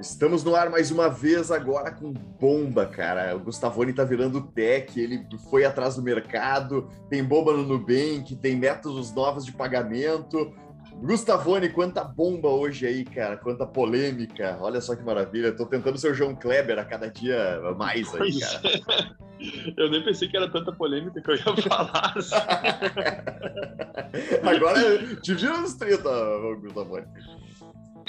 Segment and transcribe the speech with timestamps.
[0.00, 3.36] Estamos no ar mais uma vez agora com bomba, cara.
[3.36, 8.56] O Gustavoni tá virando tech, ele foi atrás do mercado, tem bomba no Nubank, tem
[8.56, 10.54] métodos novos de pagamento.
[11.02, 14.56] Gustavoni, quanta bomba hoje aí, cara, quanta polêmica.
[14.62, 15.52] Olha só que maravilha.
[15.52, 19.16] Tô tentando ser o João Kleber a cada dia mais aí, cara.
[19.76, 22.14] Eu nem pensei que era tanta polêmica que eu ia falar.
[24.44, 26.08] Agora te vira nos 30,
[26.62, 27.06] Gustavoni.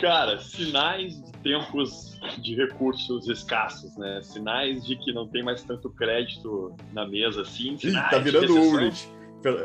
[0.01, 4.19] Cara, sinais de tempos de recursos escassos, né?
[4.23, 7.77] Sinais de que não tem mais tanto crédito na mesa, assim.
[7.83, 9.07] Ih, tá virando Urich.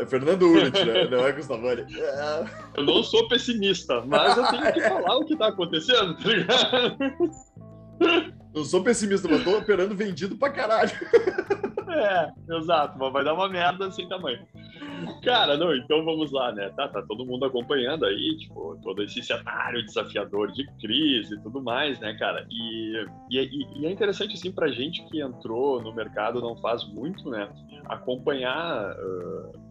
[0.09, 1.06] Fernando Urich, né?
[1.09, 1.86] Não é Gustavani.
[2.76, 6.96] Eu não sou pessimista, mas eu tenho que falar o que tá acontecendo, tá ligado?
[8.54, 10.92] Não sou pessimista, mas tô operando vendido pra caralho.
[11.88, 14.46] É, exato, mas vai dar uma merda sem tamanho.
[15.23, 16.70] Cara, não, então vamos lá, né?
[16.70, 21.62] Tá, tá todo mundo acompanhando aí, tipo, todo esse cenário desafiador de crise e tudo
[21.62, 22.46] mais, né, cara?
[22.51, 27.29] E, e, e é interessante, assim, pra gente que entrou no mercado não faz muito,
[27.30, 27.48] né?
[27.87, 28.93] Acompanhar.
[28.93, 29.66] Uh,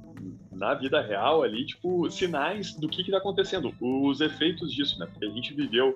[0.56, 5.06] na vida real ali, tipo, sinais do que está acontecendo, os efeitos disso, né?
[5.06, 5.94] Porque a gente viveu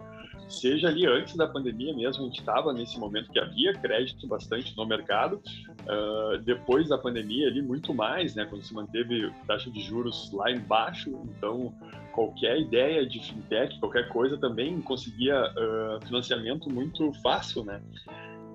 [0.49, 4.75] seja ali antes da pandemia mesmo, a gente estava nesse momento que havia crédito bastante
[4.75, 5.41] no mercado,
[5.81, 10.51] uh, depois da pandemia ali muito mais, né, quando se manteve taxa de juros lá
[10.51, 11.73] embaixo, então
[12.11, 17.81] qualquer ideia de fintech, qualquer coisa também conseguia uh, financiamento muito fácil, né,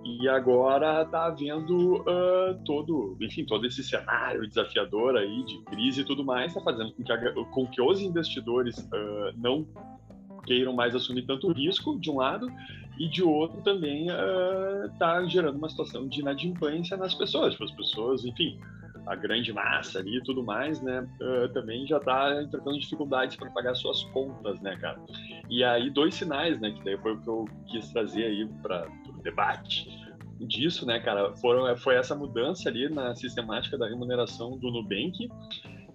[0.04, 6.04] e agora está havendo uh, todo, enfim, todo esse cenário desafiador aí de crise e
[6.04, 9.66] tudo mais, está fazendo com que, com que os investidores uh, não
[10.46, 12.50] queiram mais assumir tanto risco, de um lado,
[12.98, 14.06] e de outro também
[14.92, 17.52] está uh, gerando uma situação de inadimplência nas pessoas.
[17.52, 18.58] Tipo, as pessoas, enfim,
[19.06, 23.50] a grande massa ali e tudo mais, né, uh, também já está enfrentando dificuldades para
[23.50, 24.98] pagar suas contas, né, cara.
[25.50, 28.88] E aí, dois sinais, né, que daí foi o que eu quis trazer aí para
[29.08, 29.88] o debate
[30.40, 35.30] disso, né, cara, foram, foi essa mudança ali na sistemática da remuneração do Nubank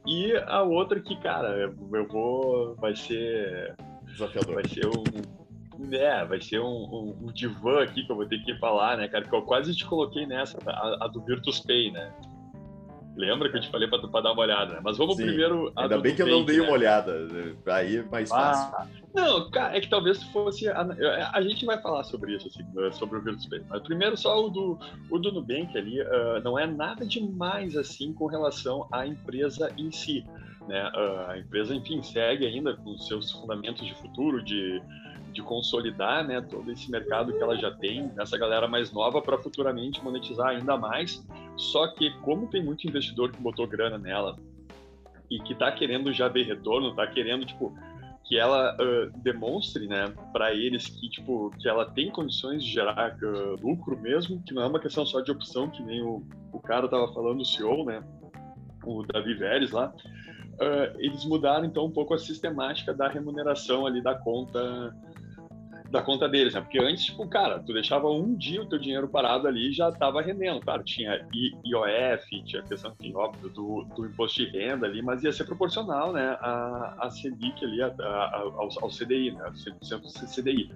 [0.08, 1.50] e a outra que, cara,
[1.92, 3.76] eu vou, vai ser
[4.20, 4.56] Desafiador.
[4.56, 5.94] Vai ser um.
[5.94, 9.08] É, vai ser um, um, um, divã aqui que eu vou ter que falar, né,
[9.08, 9.24] cara?
[9.24, 12.12] Que eu quase te coloquei nessa, a, a do Virtus Pay, né?
[13.16, 14.82] Lembra que eu te falei para dar uma olhada, né?
[14.84, 15.26] Mas vamos Sim.
[15.26, 15.72] primeiro.
[15.76, 16.64] Ainda bem que eu não dei né?
[16.64, 17.28] uma olhada.
[17.68, 18.76] Aí é mais fácil.
[18.76, 20.68] Ah, não, cara, é que talvez fosse.
[20.68, 20.86] A,
[21.34, 23.62] a, gente vai falar sobre isso, assim, sobre o Virtus Pay.
[23.70, 24.78] Mas primeiro, só o do,
[25.10, 29.92] o do Nubank ali, uh, não é nada demais assim com relação à empresa em
[29.92, 30.26] si.
[30.68, 30.92] Né?
[31.28, 34.82] A empresa, enfim, segue ainda com seus fundamentos de futuro, de,
[35.32, 39.38] de consolidar né, todo esse mercado que ela já tem, essa galera mais nova, para
[39.38, 41.26] futuramente monetizar ainda mais.
[41.56, 44.36] Só que, como tem muito investidor que botou grana nela
[45.30, 47.74] e que está querendo já ver retorno, está querendo, tipo,
[48.30, 53.18] que ela uh, demonstre, né, para eles que tipo que ela tem condições de gerar
[53.24, 56.60] uh, lucro mesmo, que não é uma questão só de opção, que nem o, o
[56.60, 58.04] cara tava falando, o CEO, né,
[58.84, 59.92] o Davi Veres lá,
[60.60, 64.94] uh, eles mudaram então um pouco a sistemática da remuneração ali da conta
[65.90, 66.62] da conta deles, né?
[66.62, 69.90] Porque antes, tipo, cara, tu deixava um dia o teu dinheiro parado ali e já
[69.90, 70.60] estava rendendo.
[70.60, 71.26] Claro, tinha
[71.66, 75.46] IOF, tinha a questão, enfim, óbvio, do, do, imposto de renda ali, mas ia ser
[75.46, 80.72] proporcional, né, a, a Selic ali, a, a, ao, ao, CDI, né, 100% CDI.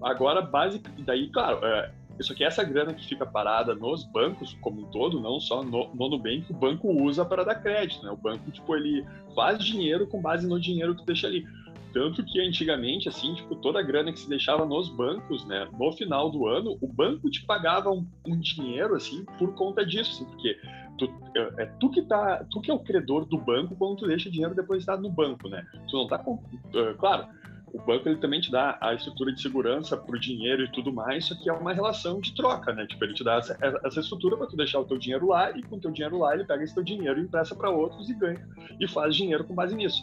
[0.00, 4.82] Agora, base, daí, claro, é, isso aqui, essa grana que fica parada nos bancos como
[4.82, 8.10] um todo, não só no, no Nubank, o banco usa para dar crédito, né?
[8.10, 9.04] O banco, tipo, ele
[9.34, 11.44] faz dinheiro com base no dinheiro que deixa ali.
[11.92, 15.92] Tanto que antigamente, assim, tipo, toda a grana que se deixava nos bancos, né, no
[15.92, 20.24] final do ano, o banco te pagava um, um dinheiro, assim, por conta disso, assim,
[20.24, 20.58] porque
[20.98, 21.04] tu,
[21.36, 24.28] é, é, tu que tá, tu que é o credor do banco quando tu deixa
[24.28, 25.64] dinheiro depositado no banco, né?
[25.88, 27.28] Tu não tá com, uh, claro,
[27.74, 30.92] o banco ele também te dá a estrutura de segurança para o dinheiro e tudo
[30.92, 32.86] mais, só que é uma relação de troca, né?
[32.86, 35.62] Tipo, ele te dá essa, essa estrutura para tu deixar o teu dinheiro lá e
[35.64, 38.14] com o teu dinheiro lá ele pega esse teu dinheiro e empresta para outros e
[38.14, 38.48] ganha
[38.78, 40.02] e faz dinheiro com base nisso.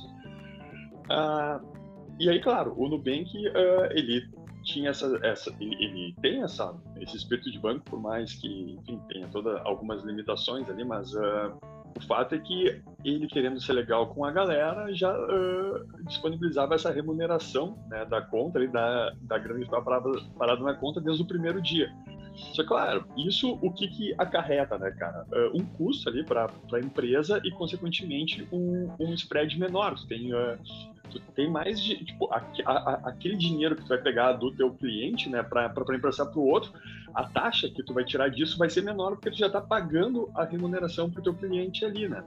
[1.09, 1.61] Ah,
[2.19, 3.51] e aí, claro, o Nubank uh,
[3.91, 4.29] ele
[4.63, 8.99] tinha essa, essa ele, ele, tem essa esse espírito de banco, por mais que enfim,
[9.07, 11.57] tenha toda algumas limitações ali, mas uh,
[11.95, 16.91] o fato é que ele, querendo ser legal com a galera, já uh, disponibilizava essa
[16.91, 21.61] remuneração né, da conta, ali, da, da grana parada, parada na conta desde o primeiro
[21.61, 21.91] dia.
[22.35, 25.25] Só claro, isso o que, que acarreta, né, cara?
[25.31, 29.95] Uh, um custo ali para a empresa e, consequentemente, um, um spread menor.
[29.95, 30.57] Tu tem, uh,
[31.09, 32.03] tu tem mais de.
[32.03, 36.27] Tipo, a, a, aquele dinheiro que tu vai pegar do teu cliente, né, para emprestar
[36.27, 36.71] para o outro,
[37.13, 40.29] a taxa que tu vai tirar disso vai ser menor porque tu já está pagando
[40.33, 42.23] a remuneração para o teu cliente ali, né?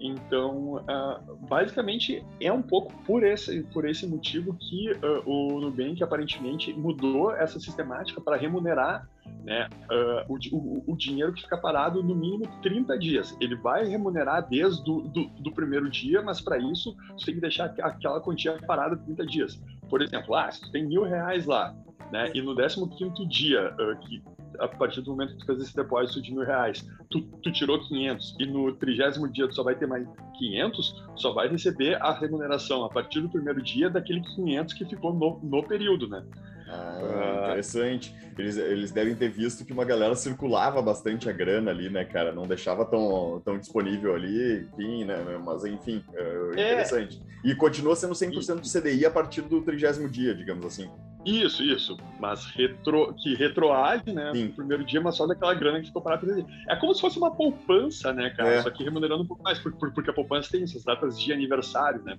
[0.00, 6.02] Então, uh, basicamente, é um pouco por esse, por esse motivo que uh, o Nubank
[6.02, 9.08] aparentemente mudou essa sistemática para remunerar
[9.44, 13.36] né, uh, o, o, o, dinheiro que fica parado no mínimo 30 dias.
[13.40, 17.40] Ele vai remunerar desde do, do, do primeiro dia, mas para isso você tem que
[17.40, 19.62] deixar aquela quantia parada 30 dias.
[19.88, 21.74] Por exemplo, ah, se tu tem mil reais lá,
[22.12, 24.22] né, e no 15 dia, que
[24.58, 27.78] a partir do momento que tu fez esse depósito de mil reais, tu, tu tirou
[27.78, 30.06] 500 e no trigésimo dia tu só vai ter mais
[30.38, 35.12] 500, só vai receber a remuneração a partir do primeiro dia daquele 500 que ficou
[35.12, 36.24] no, no período, né?
[36.68, 38.14] Ah, ah, interessante.
[38.36, 42.32] Eles, eles devem ter visto que uma galera circulava bastante a grana ali, né, cara?
[42.32, 45.16] Não deixava tão, tão disponível ali, enfim, né?
[45.44, 46.20] Mas, enfim, é,
[46.56, 46.72] é.
[46.72, 47.22] interessante.
[47.44, 47.50] É.
[47.50, 50.90] E continua sendo 100% do CDI a partir do trigésimo dia, digamos assim.
[51.26, 51.96] Isso, isso.
[52.20, 54.32] Mas retro, que retroage, né?
[54.32, 54.44] Sim.
[54.44, 56.46] No primeiro dia, mas só daquela grana que ficou parada.
[56.68, 58.50] É como se fosse uma poupança, né, cara?
[58.50, 58.62] É.
[58.62, 62.16] Só que remunerando um pouco mais, porque a poupança tem essas datas de aniversário, né?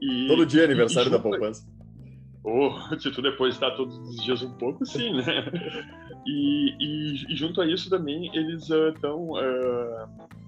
[0.00, 1.66] E, Todo dia é aniversário e, da poupança.
[2.44, 5.50] Ou oh, se tu depositar todos os dias um pouco, sim, né?
[6.26, 10.43] E, e, e junto a isso também, eles estão uh, uh,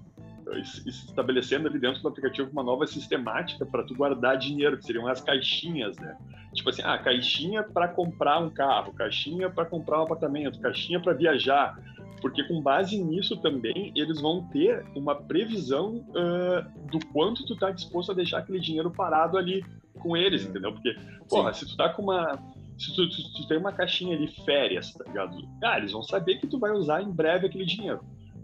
[0.85, 5.21] estabelecendo ali dentro do aplicativo uma nova sistemática para tu guardar dinheiro, que seriam as
[5.21, 6.17] caixinhas, né?
[6.53, 11.13] Tipo assim, ah, caixinha para comprar um carro, caixinha para comprar um apartamento, caixinha para
[11.13, 11.77] viajar,
[12.21, 17.71] porque com base nisso também eles vão ter uma previsão uh, do quanto tu tá
[17.71, 19.63] disposto a deixar aquele dinheiro parado ali
[19.99, 20.49] com eles, hum.
[20.49, 20.73] entendeu?
[20.73, 20.95] Porque,
[21.29, 21.65] porra, Sim.
[21.65, 22.39] se tu tá com uma.
[22.77, 25.37] Se tu, tu, tu, tem uma caixinha de férias, tá ligado?
[25.63, 28.01] Ah, eles vão saber que tu vai usar em breve aquele dinheiro.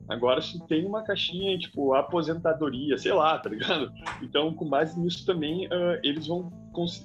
[0.07, 3.91] Agora, se tem uma caixinha, tipo, aposentadoria, sei lá, tá ligado?
[4.21, 6.51] Então, com base nisso também, uh, eles, vão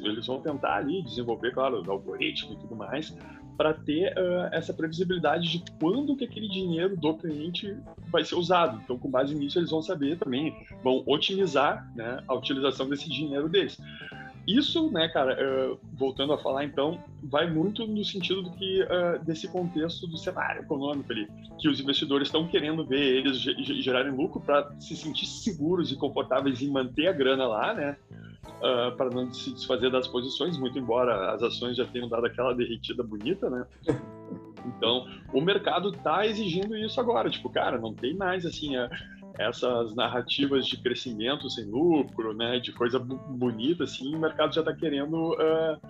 [0.00, 3.16] eles vão tentar ali desenvolver, claro, o algoritmo e tudo mais,
[3.56, 7.76] para ter uh, essa previsibilidade de quando que aquele dinheiro do cliente
[8.10, 8.80] vai ser usado.
[8.84, 13.48] Então, com base nisso, eles vão saber também, vão otimizar né, a utilização desse dinheiro
[13.48, 13.76] deles.
[14.48, 19.22] Isso, né, cara, uh, voltando a falar então, vai muito no sentido do que uh,
[19.22, 21.28] desse contexto do cenário econômico ali,
[21.60, 26.62] que os investidores estão querendo ver eles gerarem lucro para se sentir seguros e confortáveis
[26.62, 27.96] em manter a grana lá, né?
[28.46, 32.54] Uh, para não se desfazer das posições, muito embora as ações já tenham dado aquela
[32.54, 33.66] derretida bonita, né?
[34.76, 37.30] Então, o mercado está exigindo isso agora.
[37.30, 38.76] Tipo, cara, não tem mais assim.
[38.76, 38.90] A,
[39.38, 44.74] essas narrativas de crescimento sem lucro, né, de coisa bonita, assim, o mercado já está
[44.74, 45.80] querendo, uh,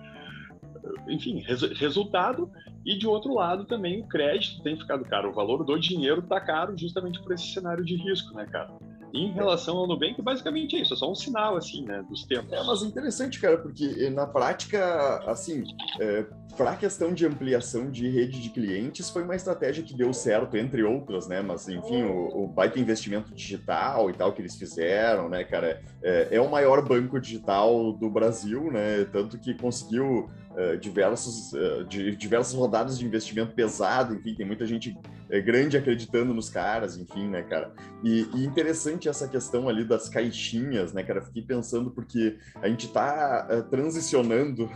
[1.09, 2.49] enfim, res resultado.
[2.85, 6.39] E de outro lado também o crédito tem ficado caro, o valor do dinheiro está
[6.39, 8.71] caro justamente por esse cenário de risco, né, cara?
[9.13, 12.51] Em relação ao Nubank, basicamente é isso, é só um sinal, assim, né, dos tempos.
[12.51, 15.63] É, mas interessante, cara, porque eh, na prática, assim,
[15.99, 16.25] é,
[16.57, 20.57] para a questão de ampliação de rede de clientes, foi uma estratégia que deu certo,
[20.57, 25.29] entre outras, né, mas, enfim, o, o baita investimento digital e tal que eles fizeram,
[25.29, 30.77] né, cara, é, é o maior banco digital do Brasil, né, tanto que conseguiu Uh,
[30.77, 31.51] diversos,
[31.87, 34.97] de, diversas rodadas de investimento pesado, enfim, tem muita gente
[35.31, 37.73] uh, grande acreditando nos caras, enfim, né, cara?
[38.03, 41.21] E, e, interessante essa questão ali das caixinhas, né, cara?
[41.21, 44.69] Fiquei pensando porque a gente tá transicionando,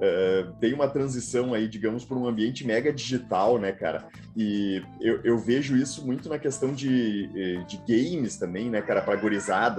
[0.60, 4.06] tem uma transição aí, digamos, para um ambiente mega digital, né, cara?
[4.36, 7.28] E eu, eu vejo isso muito na questão de,
[7.66, 9.02] de games também, né, cara?
[9.02, 9.16] Pra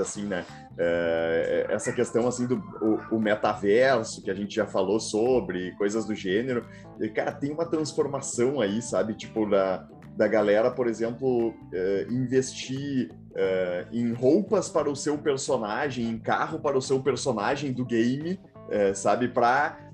[0.01, 0.45] assim, né?
[1.69, 6.05] essa questão, assim, do o, o metaverso, que a gente já falou sobre, sobre, coisas
[6.05, 6.65] do gênero.
[6.99, 9.13] E, cara, tem uma transformação aí, sabe?
[9.13, 16.09] Tipo, da, da galera, por exemplo, uh, investir uh, em roupas para o seu personagem,
[16.09, 19.27] em carro para o seu personagem do game, uh, sabe?
[19.27, 19.86] Para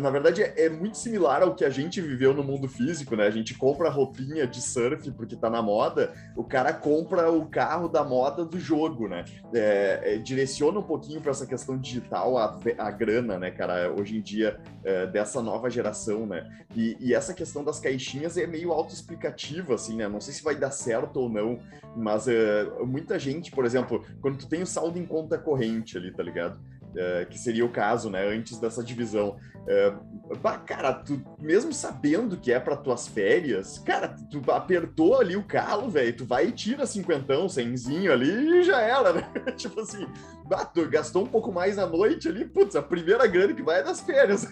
[0.00, 3.26] na verdade, é, é, muito similar ao que a gente viveu no mundo físico, né?
[3.26, 7.88] A gente compra roupinha de surf porque tá na moda, o cara compra o carro
[7.88, 9.24] da moda do jogo, né?
[9.54, 13.90] É, é, direciona um pouquinho para essa questão digital a, a, grana, né, cara?
[13.90, 16.46] Hoje em dia, é, dessa nova geração, né?
[16.76, 20.08] E, e, essa questão das caixinhas é meio autoexplicativa, assim, né?
[20.08, 21.58] Não sei se vai dar certo ou não,
[21.96, 26.12] mas é, muita gente, por exemplo, quando tu tem o saldo em conta corrente ali,
[26.12, 26.60] tá ligado?
[26.88, 29.36] Uh, que seria o caso, né, antes dessa divisão.
[29.68, 35.36] Uh, bah, cara, tu mesmo sabendo que é para tuas férias, cara, tu apertou ali
[35.36, 39.30] o calo, velho, tu vai e tira cinquentão, cenzinho ali e já era, né?
[39.56, 40.06] tipo assim,
[40.46, 43.80] bah, tu gastou um pouco mais na noite ali, putz, a primeira grana que vai
[43.80, 44.46] é das férias.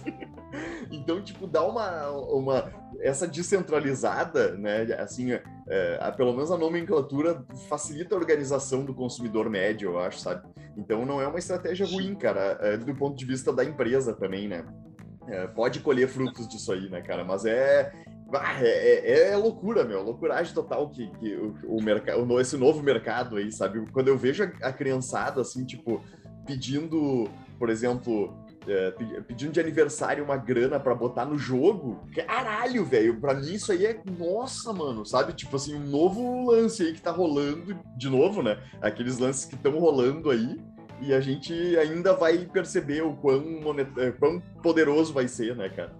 [0.90, 7.44] então, tipo, dá uma, uma essa descentralizada, né, assim, é, é, pelo menos a nomenclatura
[7.68, 10.46] facilita a organização do consumidor médio, eu acho, sabe?
[10.76, 14.48] Então não é uma estratégia ruim, cara, é, do ponto de vista da empresa também,
[14.48, 14.64] né?
[15.28, 17.24] É, pode colher frutos disso aí, né, cara?
[17.24, 17.92] Mas é,
[18.60, 20.02] é, é, é, loucura, meu.
[20.02, 23.84] Loucuragem total que, que o, o mercado, esse novo mercado aí, sabe?
[23.92, 26.02] Quando eu vejo a, a criançada, assim, tipo,
[26.46, 28.34] pedindo, por exemplo,
[28.68, 28.90] é,
[29.26, 33.20] pedindo de aniversário uma grana para botar no jogo, caralho, velho.
[33.20, 35.32] Pra mim isso aí é, nossa, mano, sabe?
[35.32, 38.58] Tipo assim, um novo lance aí que tá rolando, de novo, né?
[38.80, 40.60] Aqueles lances que estão rolando aí.
[41.00, 43.90] E a gente ainda vai perceber o quão, monet...
[44.20, 45.92] quão poderoso vai ser, né, cara?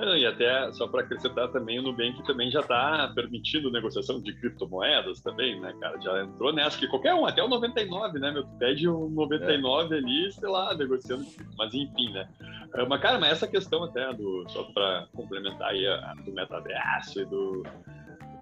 [0.00, 5.20] E até, só para acrescentar também, o Nubank também já está permitindo negociação de criptomoedas
[5.20, 6.00] também, né, cara?
[6.00, 8.46] Já entrou nessa, que qualquer um, até o 99, né, meu?
[8.58, 9.98] Pede um 99 é.
[9.98, 11.26] ali, sei lá, negociando,
[11.56, 12.28] mas enfim, né?
[12.74, 17.20] É, mas, cara, mas essa questão até, do, só para complementar aí, a, do metaverso
[17.20, 17.64] e do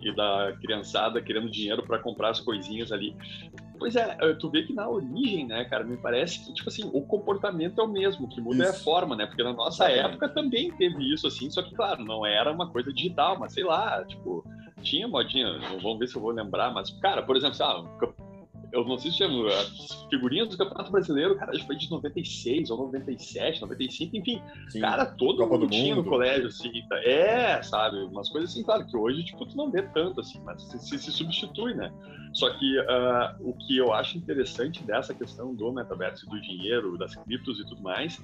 [0.06, 3.16] e da criançada querendo dinheiro para comprar as coisinhas ali.
[3.78, 6.88] Pois é, eh, tu vê que na origem, né, cara, me parece que, tipo assim,
[6.92, 8.64] o comportamento é o mesmo, o que muda isso.
[8.64, 9.26] é a forma, né?
[9.26, 12.92] Porque na nossa época também teve isso, assim, só que, claro, não era uma coisa
[12.92, 14.44] digital, mas sei lá, tipo,
[14.82, 17.86] tinha modinha, vamos ver se eu vou lembrar, mas, cara, por exemplo, sabe,
[18.72, 21.90] eu não sei se chama, as figurinhas do Campeonato Brasileiro, cara, acho que foi de
[21.90, 24.42] 96 ou 97, 95, enfim.
[24.68, 24.80] Sim.
[24.80, 26.70] Cara, todo Copa mundo tinha no colégio, assim.
[26.88, 27.98] Tá, é, sabe?
[27.98, 30.98] Umas coisas assim, claro, que hoje, tipo, tu não vê tanto, assim, mas se, se,
[30.98, 31.92] se substitui, né?
[32.32, 37.16] Só que uh, o que eu acho interessante dessa questão do metaverso, do dinheiro, das
[37.16, 38.20] criptos e tudo mais,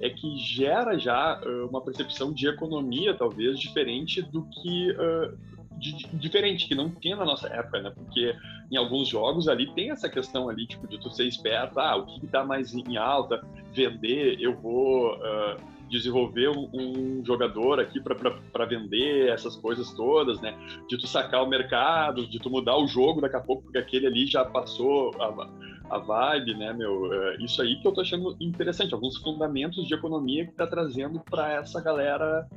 [0.00, 5.38] é que gera já uh, uma percepção de economia, talvez, diferente do que uh,
[5.82, 7.90] de, diferente, que não tinha na nossa época, né?
[7.90, 8.34] Porque
[8.70, 12.06] em alguns jogos ali tem essa questão ali, tipo, de tu ser esperto, ah, o
[12.06, 15.56] que está mais em alta, vender, eu vou uh,
[15.90, 20.56] desenvolver um, um, jogador aqui para vender essas coisas todas, né?
[20.88, 24.06] De tu sacar o mercado, de tu mudar o jogo daqui a pouco, porque aquele
[24.06, 25.48] ali já passou a,
[25.92, 27.02] a vibe, né, meu?
[27.02, 31.20] Uh, isso aí que eu tô achando interessante, alguns fundamentos de economia que tá trazendo
[31.20, 32.48] para essa galera,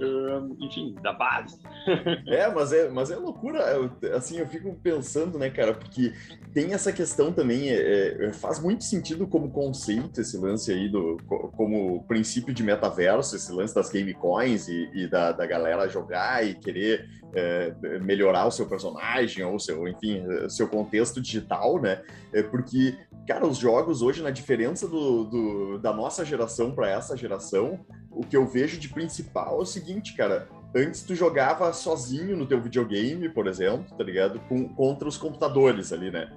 [0.00, 1.60] uh, enfim, da base.
[2.26, 6.14] é, mas é, mas é loucura, eu, assim, eu fico pensando, né, cara, porque
[6.54, 11.18] tem essa questão também, é, é, faz muito sentido como conceito esse lance aí do,
[11.56, 16.46] como princípio de metaverso, esse lance das game coins e, e da, da galera jogar
[16.46, 22.02] e querer é, melhorar o seu personagem ou seu, enfim, seu contexto digital, né?
[22.32, 27.16] É porque, cara, os jogos hoje, na diferença do, do da nossa geração para essa
[27.16, 27.80] geração,
[28.10, 30.48] o que eu vejo de principal é o seguinte, cara.
[30.76, 34.38] Antes tu jogava sozinho no teu videogame, por exemplo, tá ligado?
[34.48, 36.30] Com, contra os computadores ali, né?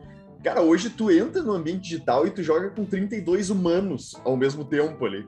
[0.43, 4.65] Cara, hoje tu entra no ambiente digital e tu joga com 32 humanos ao mesmo
[4.65, 5.27] tempo ali.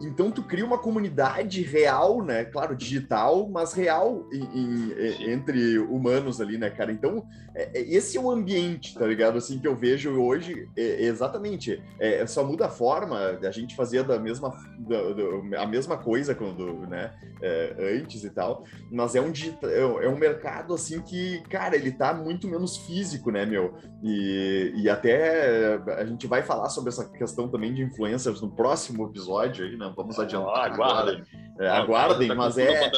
[0.00, 2.44] Então tu cria uma comunidade real, né?
[2.44, 6.92] Claro, digital, mas real em, em, entre humanos ali, né, cara?
[6.92, 9.38] Então é, é, esse é o ambiente, tá ligado?
[9.38, 11.80] Assim que eu vejo hoje, é, exatamente.
[11.98, 13.38] É, só muda a forma.
[13.42, 17.12] A gente fazia da mesma da, da, a mesma coisa quando, né?
[17.40, 18.64] É, antes e tal.
[18.90, 19.32] Mas é um
[19.62, 23.74] é, é um mercado assim que, cara, ele tá muito menos físico, né, meu?
[24.02, 29.06] E, e até a gente vai falar sobre essa questão também de influencers no próximo
[29.06, 29.83] episódio aí, né?
[29.92, 30.54] Vamos adiantar.
[30.56, 31.22] Ah, aguardem.
[31.58, 32.90] É, aguardem, tá mas é,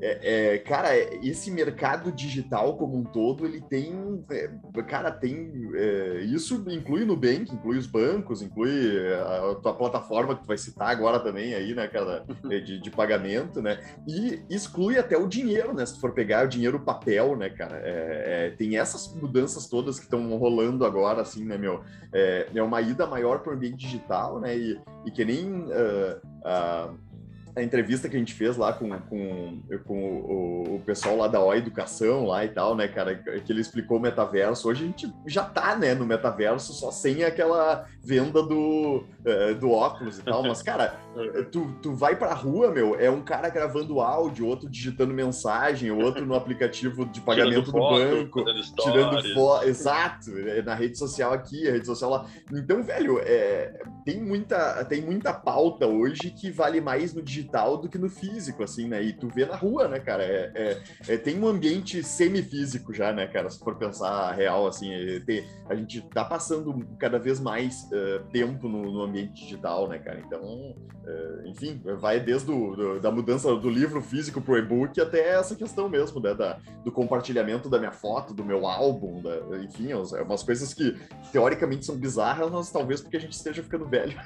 [0.00, 4.24] é, é, Cara, esse mercado digital como um todo, ele tem.
[4.30, 4.50] É,
[4.82, 5.70] cara, tem.
[5.74, 8.70] É, isso inclui o Nubank, inclui os bancos, inclui
[9.14, 13.60] a tua plataforma que tu vai citar agora também aí, né, cara, de, de pagamento,
[13.60, 13.78] né?
[14.06, 15.84] E exclui até o dinheiro, né?
[15.84, 17.80] Se tu for pegar o dinheiro papel, né, cara?
[17.84, 21.82] É, é, tem essas mudanças todas que estão rolando agora, assim, né, meu?
[22.12, 24.56] É, é uma ida maior para o ambiente digital, né?
[24.56, 25.62] E, e que nem.
[25.62, 27.09] Uh, uh,
[27.56, 31.40] a entrevista que a gente fez lá com, com, com o, o, pessoal lá da
[31.40, 34.68] O Educação lá e tal, né, cara, que ele explicou o metaverso.
[34.68, 39.70] Hoje a gente já tá, né, no metaverso, só sem aquela venda do, uh, do
[39.70, 40.42] óculos e tal.
[40.42, 40.98] Mas, cara,
[41.50, 46.24] tu, tu vai pra rua, meu, é um cara gravando áudio, outro digitando mensagem, outro
[46.24, 48.44] no aplicativo de pagamento foto, do banco,
[48.80, 49.68] tirando foto.
[49.68, 52.26] Exato, é na rede social aqui, a rede social lá.
[52.52, 57.76] Então, velho, é, tem, muita, tem muita pauta hoje que vale mais no digital digital
[57.78, 59.02] do que no físico, assim, né?
[59.02, 60.22] E tu vê na rua, né, cara?
[60.22, 63.48] É, é, é tem um ambiente semifísico já, né, cara?
[63.48, 68.24] Se for pensar real, assim, é, tem, a gente tá passando cada vez mais uh,
[68.30, 70.20] tempo no, no, ambiente digital, né, cara?
[70.20, 75.30] Então, uh, enfim, vai desde o, do, da mudança do livro físico pro e-book até
[75.30, 79.92] essa questão mesmo, né, da, do compartilhamento da minha foto, do meu álbum, da, enfim,
[79.92, 80.96] é umas coisas que
[81.32, 84.18] teoricamente são bizarras, mas talvez porque a gente esteja ficando velho.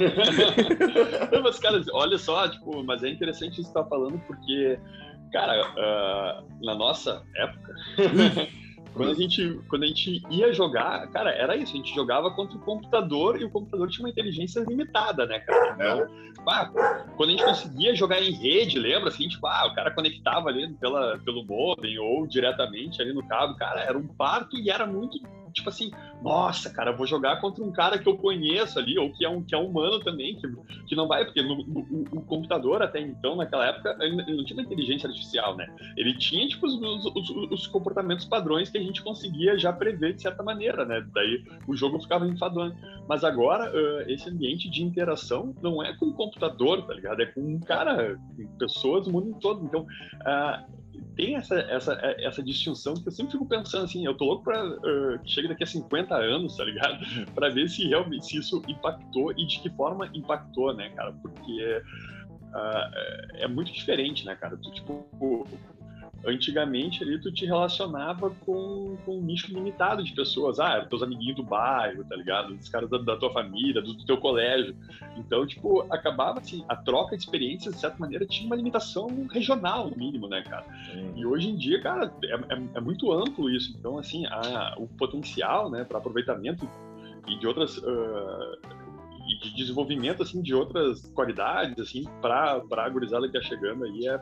[1.42, 4.78] mas, cara, olha só, tipo, mas é interessante isso que você tá falando, porque,
[5.32, 7.74] cara, uh, na nossa época,
[8.94, 11.72] quando a gente, quando a gente ia jogar, cara, era isso.
[11.72, 15.74] A gente jogava contra o computador e o computador tinha uma inteligência limitada, né, cara?
[15.74, 17.04] Então, é.
[17.16, 19.08] quando a gente conseguia jogar em rede, lembra?
[19.08, 23.56] Assim, tipo, ah, o cara conectava ali pela, pelo modem ou diretamente ali no cabo,
[23.56, 25.18] cara, era um parto e era muito
[25.52, 25.90] tipo assim,
[26.22, 29.42] nossa, cara, vou jogar contra um cara que eu conheço ali, ou que é um
[29.42, 30.48] que é humano também, que,
[30.86, 31.80] que não vai, porque no, no,
[32.12, 35.68] o computador até então, naquela época, ele não tinha inteligência artificial, né?
[35.96, 40.22] Ele tinha, tipo, os, os, os, comportamentos padrões que a gente conseguia já prever de
[40.22, 41.06] certa maneira, né?
[41.12, 42.74] Daí o jogo ficava enfadonho.
[43.08, 47.22] Mas agora, uh, esse ambiente de interação não é com o computador, tá ligado?
[47.22, 49.64] É com um cara, com pessoas do mundo todo.
[49.64, 50.80] Então, uh,
[51.16, 54.64] tem essa, essa, essa distinção que eu sempre fico pensando assim, eu tô louco pra
[54.64, 56.98] uh, que chegue daqui a 50 anos, tá ligado?
[57.34, 61.12] pra ver se realmente se isso impactou e de que forma impactou, né, cara?
[61.20, 61.82] Porque
[62.52, 64.56] uh, é muito diferente, né, cara?
[64.56, 65.46] Tu, tipo,
[66.24, 70.60] antigamente ali tu te relacionava com, com um nicho limitado de pessoas.
[70.60, 72.54] Ah, teus amiguinhos do bairro, tá ligado?
[72.54, 74.76] Os caras da, da, tua família, do, do, teu colégio.
[75.16, 79.88] Então, tipo, acabava assim, a troca de experiências, de certa maneira, tinha uma limitação regional,
[79.90, 80.66] no mínimo, né, cara?
[81.16, 83.74] E hoje em dia, cara, é, é, é muito amplo isso.
[83.78, 86.68] Então, assim, a, o potencial, né, para aproveitamento
[87.26, 87.78] e de outras.
[87.78, 88.80] Uh,
[89.28, 93.84] e de desenvolvimento assim de outras qualidades assim para para a gurizada que está chegando
[93.84, 94.18] aí é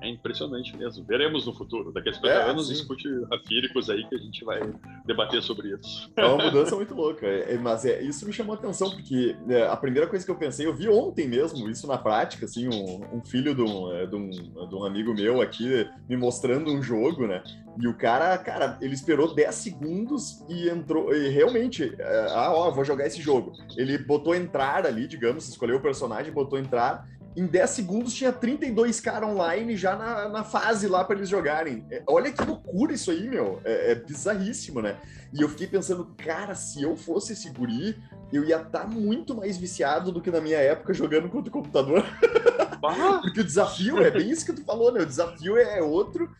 [0.00, 1.04] é impressionante mesmo.
[1.04, 1.92] Veremos no futuro.
[1.92, 2.74] Daqui a 50 é, anos sim.
[2.74, 4.60] discute rafíricos aí que a gente vai
[5.04, 6.10] debater sobre isso.
[6.16, 7.26] É uma mudança muito louca.
[7.26, 10.30] É, é, mas é, isso me chamou a atenção, porque é, a primeira coisa que
[10.30, 13.92] eu pensei, eu vi ontem mesmo isso na prática, assim, um, um filho de um,
[13.92, 17.42] é, de, um, de um amigo meu aqui me mostrando um jogo, né?
[17.80, 21.14] E o cara, cara, ele esperou 10 segundos e entrou.
[21.14, 21.94] E realmente,
[22.30, 23.52] ah, ó, vou jogar esse jogo.
[23.76, 27.06] Ele botou entrar ali, digamos, escolheu o personagem, botou entrar
[27.38, 31.86] em 10 segundos tinha 32 caras online já na, na fase lá para eles jogarem.
[31.88, 33.60] É, olha que loucura isso aí, meu.
[33.64, 34.96] É, é, bizarríssimo, né?
[35.32, 37.96] E eu fiquei pensando, cara, se eu fosse esse guri,
[38.32, 41.52] eu ia estar tá muito mais viciado do que na minha época jogando contra o
[41.52, 42.04] computador.
[43.22, 45.00] Porque o desafio é bem isso que tu falou, né?
[45.00, 46.30] O desafio é outro.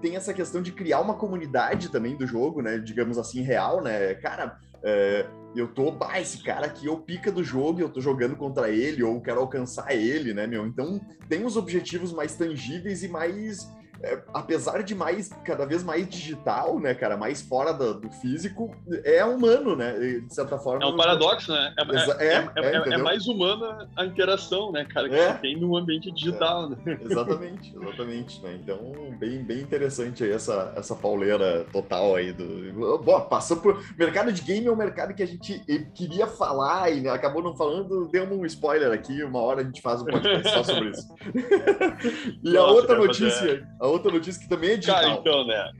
[0.00, 2.78] Tem essa questão de criar uma comunidade também do jogo, né?
[2.78, 4.14] Digamos assim, real, né?
[4.14, 5.26] Cara, é,
[5.60, 8.70] eu tô, bah, esse cara aqui é o pica do jogo eu tô jogando contra
[8.70, 10.66] ele, ou quero alcançar ele, né, meu?
[10.66, 13.68] Então tem os objetivos mais tangíveis e mais
[14.02, 18.74] é, apesar de mais cada vez mais digital, né, cara, mais fora do, do, físico,
[19.04, 19.92] é humano, né?
[20.20, 20.84] De certa forma.
[20.84, 21.74] É um paradoxo, né?
[21.78, 25.34] É, é, é, é, é mais humana a interação, né, cara, que é.
[25.34, 26.76] tem no ambiente digital, né?
[27.02, 28.58] Exatamente, exatamente, né?
[28.62, 28.78] Então,
[29.18, 32.98] bem, bem interessante aí essa, essa pauleira total aí do.
[32.98, 33.82] Bom, passou por.
[33.98, 35.60] Mercado de game é um mercado que a gente
[35.94, 39.82] queria falar e né, acabou não falando, deu um spoiler aqui, uma hora a gente
[39.82, 41.08] faz um podcast só sobre isso.
[42.44, 43.68] e Nossa, a outra notícia.
[43.80, 45.02] A outra notícia que também é digital.
[45.02, 45.72] Cara, então, né?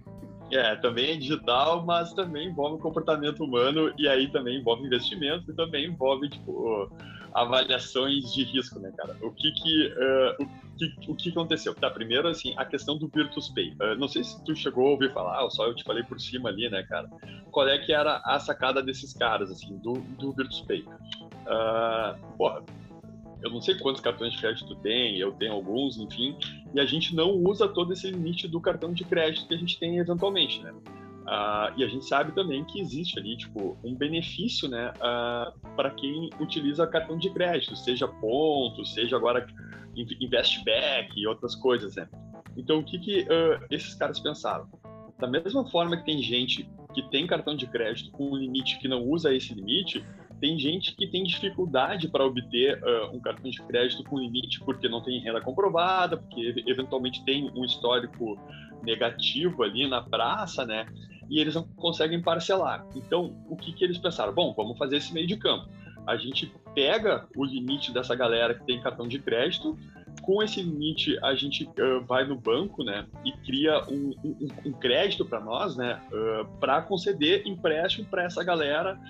[0.51, 5.55] É, também é digital, mas também envolve comportamento humano e aí também envolve investimento e
[5.55, 6.91] também envolve, tipo,
[7.35, 9.17] avaliações de risco, né, cara?
[9.21, 11.75] O que que, uh, o que, o que aconteceu?
[11.75, 13.73] Tá, primeiro, assim, a questão do Virtus Pay.
[13.73, 16.49] Uh, não sei se tu chegou a ouvir falar, só eu te falei por cima
[16.49, 17.09] ali, né, cara?
[17.51, 20.81] Qual é que era a sacada desses caras, assim, do, do Virtus Pay?
[20.81, 22.63] Uh, porra,
[23.43, 26.37] eu não sei quantos cartões de crédito tem, eu tenho alguns, enfim,
[26.75, 29.79] e a gente não usa todo esse limite do cartão de crédito que a gente
[29.79, 30.73] tem eventualmente, né?
[30.73, 35.91] Uh, e a gente sabe também que existe ali, tipo, um benefício, né, ah, para
[35.91, 39.47] quem utiliza cartão de crédito, seja ponto, seja agora
[39.95, 42.09] investback e outras coisas, né?
[42.57, 44.67] Então, o que, que uh, esses caras pensaram?
[45.19, 48.89] Da mesma forma que tem gente que tem cartão de crédito com um limite que
[48.89, 50.03] não usa esse limite,
[50.41, 54.89] tem gente que tem dificuldade para obter uh, um cartão de crédito com limite porque
[54.89, 58.39] não tem renda comprovada, porque eventualmente tem um histórico
[58.83, 60.87] negativo ali na praça, né?
[61.29, 62.87] E eles não conseguem parcelar.
[62.95, 64.33] Então, o que, que eles pensaram?
[64.33, 65.69] Bom, vamos fazer esse meio de campo.
[66.07, 69.77] A gente pega o limite dessa galera que tem cartão de crédito,
[70.29, 74.73] com esse limite a gente uh, vai no banco, né, e cria um, um, um
[74.73, 79.01] crédito para nós, né, uh, para conceder empréstimo para essa galera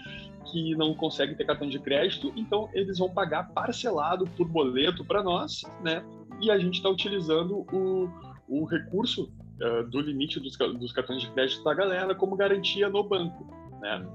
[0.46, 5.20] que não consegue ter cartão de crédito, então eles vão pagar parcelado por boleto para
[5.20, 6.04] nós, né?
[6.40, 8.09] E a gente está utilizando o,
[8.48, 9.28] o recurso
[9.61, 13.44] uh, do limite dos, dos, cartões de crédito da galera como garantia no banco,
[13.81, 14.07] né?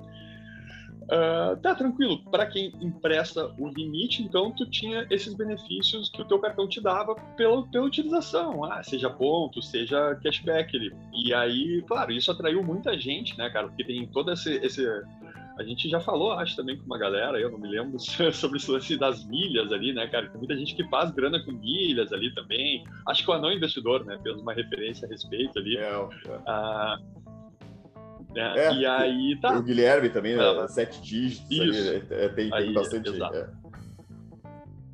[1.03, 6.25] Uh, tá tranquilo, para quem empresta o limite, então tu tinha esses benefícios que o
[6.25, 10.93] teu cartão te dava pela, pela utilização, ah, seja ponto, seja cashback ali.
[11.13, 14.87] E aí, claro, isso atraiu muita gente, né, cara, porque tem todo esse, esse
[15.57, 17.99] a gente já falou, acho também com uma galera, eu não me lembro
[18.33, 20.27] sobre o lance das milhas ali, né, cara?
[20.27, 22.83] Tem muita gente que faz grana com milhas ali também.
[23.07, 25.77] Acho que o Anão Investidor, né, fez uma referência a respeito ali.
[25.77, 26.39] É, é.
[26.47, 26.97] Ah,
[28.33, 28.53] Né?
[28.57, 29.57] É, e aí tá.
[29.57, 30.67] O Guilherme também, né?
[30.67, 31.89] sete dígitos, Isso.
[31.89, 33.09] Ali, é, tem, tem aí, bastante.
[33.09, 33.35] Exato.
[33.35, 33.49] É.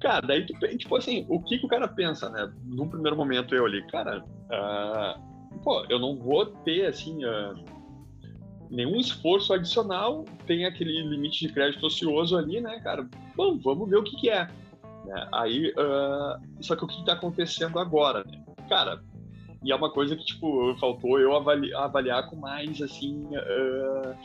[0.02, 2.52] Cara, daí tu, tipo assim, o que, que o cara pensa, né?
[2.64, 7.24] Num primeiro momento eu ali, cara, uh, pô, eu não vou ter assim.
[7.26, 7.80] Uh,
[8.70, 13.08] nenhum esforço adicional, tem aquele limite de crédito ocioso ali, né, cara?
[13.36, 14.48] Bom, vamos ver o que, que é.
[15.06, 15.28] Né?
[15.34, 18.44] Aí, uh, só que o que está acontecendo agora, né?
[18.70, 19.02] Cara,
[19.64, 24.16] e é uma coisa que, tipo, faltou eu avaliar, avaliar com mais, assim, uh,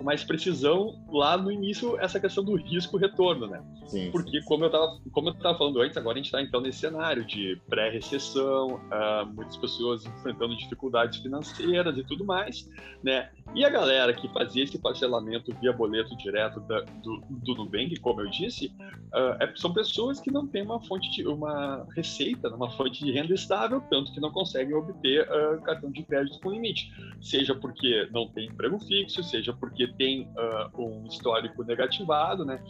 [0.00, 3.62] com mais precisão lá no início essa questão do risco-retorno, né?
[3.86, 6.40] Sim, Porque, sim, como, eu tava, como eu estava falando antes, agora a gente está
[6.40, 12.66] então nesse cenário de pré-recessão, uh, muitas pessoas enfrentando dificuldades financeiras e tudo mais,
[13.04, 13.28] né?
[13.54, 18.22] E a galera que fazia esse parcelamento via boleto direto da, do, do Nubank, como
[18.22, 18.72] eu disse,
[19.12, 23.12] uh, é, são pessoas que não têm uma fonte de uma receita, uma fonte de
[23.12, 28.08] renda estável, tanto que não conseguem obter uh, cartão de crédito com limite, seja porque
[28.12, 32.62] não tem emprego fixo, seja porque tem uh, um histórico negativado, né?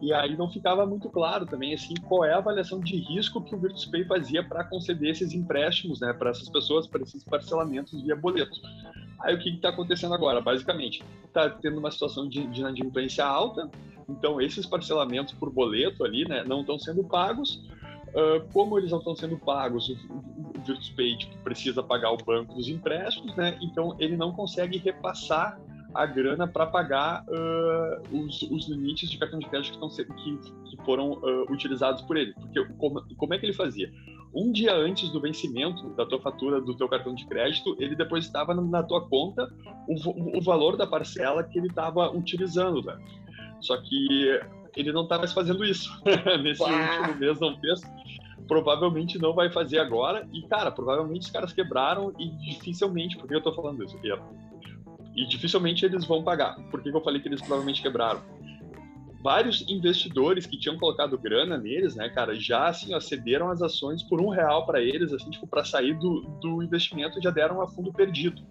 [0.00, 3.54] E aí não ficava muito claro também assim qual é a avaliação de risco que
[3.54, 8.02] o Virtus Pay fazia para conceder esses empréstimos, né, para essas pessoas, para esses parcelamentos
[8.02, 8.56] via boleto.
[9.20, 10.40] Aí o que está acontecendo agora?
[10.40, 13.70] Basicamente, está tendo uma situação de, de inadimplência alta,
[14.08, 17.64] então esses parcelamentos por boleto ali, né, não estão sendo pagos.
[18.08, 22.54] Uh, como eles não estão sendo pagos, o Virtus Pay tipo, precisa pagar o banco
[22.54, 23.58] dos empréstimos, né?
[23.60, 25.58] Então ele não consegue repassar
[25.96, 30.38] a grana para pagar uh, os, os, limites de cartão de crédito que, estão, que,
[30.70, 32.34] que foram uh, utilizados por ele.
[32.34, 33.90] Porque como, como é que ele fazia?
[34.34, 38.54] Um dia antes do vencimento da tua fatura do teu cartão de crédito, ele depositava
[38.54, 39.48] na tua conta
[39.88, 42.82] o, o valor da parcela que ele estava utilizando.
[42.82, 42.98] Né?
[43.60, 44.40] Só que
[44.76, 45.90] ele não está mais fazendo isso.
[46.42, 47.80] Nesse último mês não fez
[48.46, 50.26] provavelmente não vai fazer agora.
[50.32, 53.98] E, cara, provavelmente os caras quebraram e dificilmente, por que eu tô falando isso?
[55.16, 56.56] E dificilmente eles vão pagar.
[56.70, 58.20] Por que, que eu falei que eles provavelmente quebraram?
[59.22, 64.02] Vários investidores que tinham colocado grana neles, né, cara, já assim, ó, cederam as ações
[64.02, 67.66] por um real para eles, assim, tipo, para sair do, do investimento já deram a
[67.66, 68.42] fundo perdido,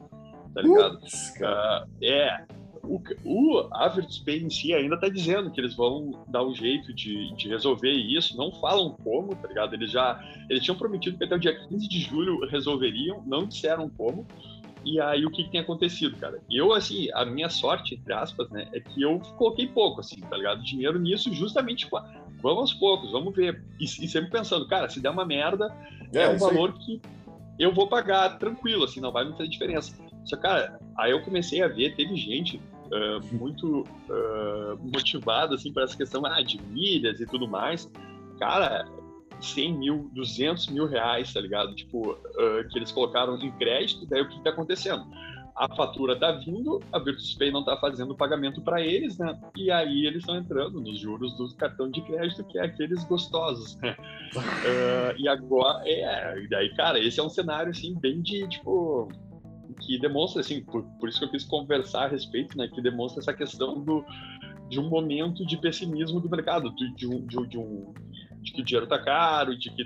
[0.53, 0.95] tá ligado?
[0.95, 2.45] Uh, é,
[2.87, 6.53] o, o a Virtus Pay em si ainda tá dizendo que eles vão dar um
[6.53, 9.73] jeito de, de resolver isso, não falam como, tá ligado?
[9.73, 13.89] Eles já eles tinham prometido que até o dia 15 de julho resolveriam, não disseram
[13.89, 14.25] como,
[14.85, 16.39] e aí, o que, que, tem acontecido, cara?
[16.49, 20.37] Eu, assim, a minha sorte, entre aspas, né, é que eu coloquei pouco, assim, tá
[20.37, 20.63] ligado?
[20.63, 21.89] Dinheiro nisso, justamente,
[22.41, 23.63] vamos aos poucos, vamos ver.
[23.79, 25.75] E, e sempre pensando, cara, se der uma merda,
[26.13, 26.85] é, é um valor aí.
[26.85, 27.01] que
[27.57, 29.97] eu vou pagar tranquilo, assim, não vai me fazer diferença.
[30.23, 35.83] Só, cara, aí eu comecei a ver, teve gente uh, muito uh, motivada, assim, para
[35.83, 37.89] essa questão ah, de milhas e tudo mais.
[38.37, 38.85] Cara,
[39.39, 41.75] 100 mil, 200 mil reais, tá ligado?
[41.75, 45.05] Tipo, uh, que eles colocaram em crédito, daí o que tá acontecendo?
[45.55, 49.39] A fatura tá vindo, a Virtus Pay não tá fazendo o pagamento para eles, né?
[49.55, 53.77] E aí eles estão entrando nos juros do cartão de crédito, que é aqueles gostosos,
[53.77, 53.95] né?
[54.35, 59.07] Uh, e agora, é, e daí, cara, esse é um cenário, assim, bem de, tipo,
[59.79, 62.67] que demonstra, assim, por, por isso que eu quis conversar a respeito, né?
[62.67, 64.03] Que demonstra essa questão do,
[64.69, 67.93] de um momento de pessimismo do mercado, de, de, um, de, de um,
[68.45, 69.85] de que o dinheiro está caro, de que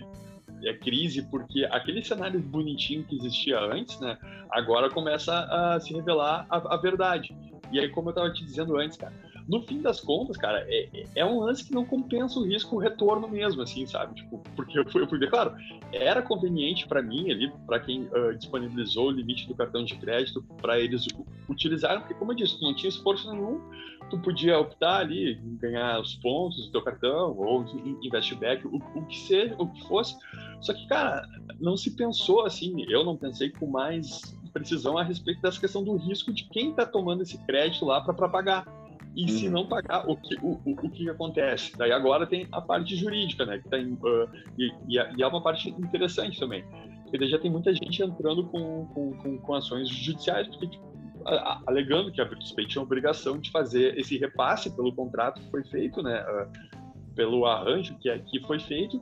[0.64, 4.18] é crise, porque aquele cenário bonitinho que existia antes, né,
[4.52, 7.34] agora começa a se revelar a, a verdade.
[7.72, 9.14] E aí, como eu estava te dizendo antes, cara,
[9.50, 12.80] no fim das contas, cara, é, é um lance que não compensa o risco o
[12.80, 14.14] retorno mesmo, assim, sabe?
[14.14, 15.56] Tipo, porque eu fui, eu fui ver, claro,
[15.92, 20.44] era conveniente para mim ali, para quem uh, disponibilizou o limite do cartão de crédito,
[20.62, 21.08] para eles
[21.50, 23.60] utilizarem, porque como eu disse, não tinha esforço nenhum,
[24.12, 27.66] tu podia optar ali ganhar os pontos do teu cartão ou
[28.04, 30.16] investback, o, o que seja, o que fosse.
[30.62, 31.28] Só que, cara,
[31.60, 34.22] não se pensou assim, eu não pensei com mais
[34.54, 38.30] precisão a respeito dessa questão do risco de quem está tomando esse crédito lá para
[38.30, 38.79] pagar.
[39.20, 39.54] E se uhum.
[39.54, 41.78] não pagar, o que, o, o, o, que acontece?
[41.78, 43.58] Daí agora tem a parte jurídica, né?
[43.60, 46.64] Que tem, uh, e, e, é uma parte interessante também.
[47.04, 50.88] Porque já tem muita gente entrando com, com, com, com ações judiciais, porque tipo,
[51.68, 55.64] alegando que a Pay tinha a obrigação de fazer esse repasse pelo contrato que foi
[55.66, 59.02] feito, né, uh, pelo arranjo que, é, que foi feito,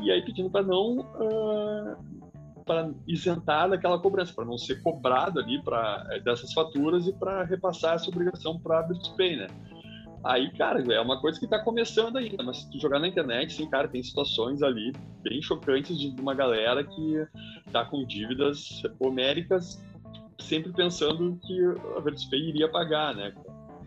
[0.00, 2.27] e aí pedindo para não uh,
[2.68, 7.42] para isentar daquela cobrança, para não ser cobrado ali para eh, dessas faturas e para
[7.44, 9.46] repassar essa obrigação para a Virtus Pay, né?
[10.22, 13.54] Aí, cara, é uma coisa que está começando ainda, mas se tu jogar na internet,
[13.54, 17.26] sim, cara, tem situações ali bem chocantes de uma galera que
[17.72, 19.80] tá com dívidas homéricas
[20.38, 21.60] sempre pensando que
[21.96, 23.32] a Virtus Pay iria pagar, né?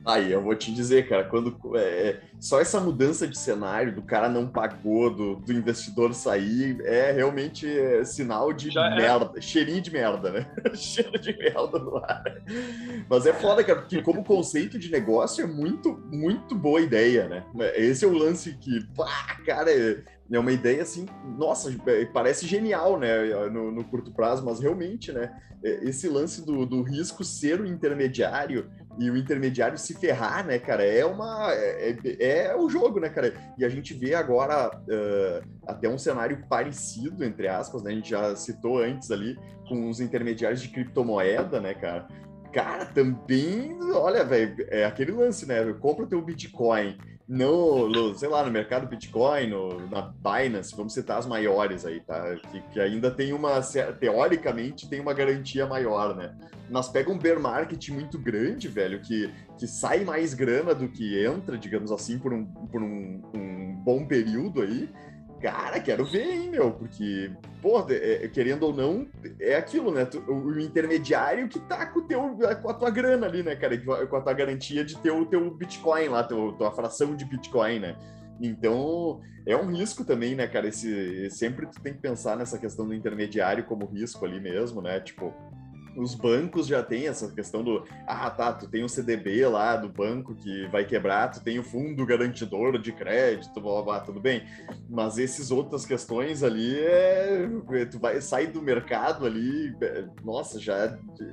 [0.04, 4.02] Aí eu vou te dizer, cara, quando é, é, só essa mudança de cenário do
[4.02, 8.96] cara não pagou, do, do investidor sair, é realmente é, sinal de Já é.
[8.96, 9.42] merda, é.
[9.42, 10.52] cheirinho de merda, né?
[10.74, 12.24] Cheiro de merda no ar.
[13.08, 17.46] Mas é foda, cara, porque como conceito de negócio é muito, muito boa ideia, né?
[17.76, 21.06] Esse é o lance que, pá, cara, é, é uma ideia assim,
[21.38, 21.72] nossa,
[22.12, 27.24] parece genial, né, no, no curto prazo, mas realmente, né, esse lance do, do risco
[27.24, 31.52] ser o intermediário e o intermediário se ferrar, né, cara, é uma.
[31.54, 33.34] É, é, é o jogo, né, cara?
[33.58, 37.92] E a gente vê agora uh, até um cenário parecido, entre aspas, né?
[37.92, 42.08] A gente já citou antes ali com os intermediários de criptomoeda, né, cara?
[42.52, 45.72] Cara, também, olha, velho, é aquele lance, né?
[45.80, 46.98] Compra o teu Bitcoin
[47.32, 52.02] no, no, sei lá, no mercado Bitcoin, no, na Binance, vamos citar as maiores aí,
[52.02, 52.36] tá?
[52.52, 53.62] Que, que, ainda tem uma,
[53.98, 56.36] teoricamente, tem uma garantia maior, né?
[56.70, 61.26] Mas pega um bear market muito grande, velho, que, que sai mais grana do que
[61.26, 64.90] entra, digamos assim, por um, por um, um bom período aí,
[65.42, 66.72] Cara, quero ver, hein, meu?
[66.72, 69.08] Porque, pô, é, querendo ou não,
[69.40, 70.08] é aquilo, né?
[70.28, 73.76] O, intermediário que tá com, teu, com a tua grana ali, né, cara?
[73.80, 77.80] Com a tua garantia de ter o teu Bitcoin lá, teu, tua fração de Bitcoin,
[77.80, 77.96] né?
[78.40, 80.68] Então, é um risco também, né, cara?
[80.68, 85.00] Esse, sempre tu tem que pensar nessa questão do intermediário como risco ali mesmo, né?
[85.00, 85.34] Tipo,
[85.96, 89.90] os bancos já têm essa questão do ah, tá, tu tem um CDB lá do
[89.90, 94.20] banco que vai quebrar, tu tem o fundo garantidor de crédito, blá, blá, blá tudo
[94.20, 94.44] bem.
[94.90, 97.48] Mas essas outras questões ali é,
[97.90, 100.88] tu vai sair do mercado ali, é, nossa, já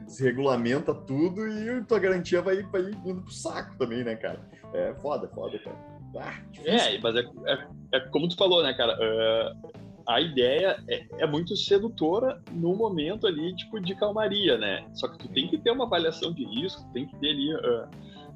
[0.06, 4.40] desregulamenta tudo e tua garantia vai, vai indo pro saco também, né, cara?
[4.74, 5.76] É foda, foda, cara.
[6.16, 8.94] Ah, é, mas é, é, é, como tu falou, né, cara?
[8.94, 9.77] Uh
[10.08, 14.86] a ideia é, é, muito sedutora no momento ali, tipo, de calmaria, né?
[14.94, 17.88] Só que tu tem que ter uma avaliação de risco, tem que ter ali uh,